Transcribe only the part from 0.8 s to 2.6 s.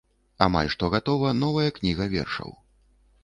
гатова новая кніга вершаў.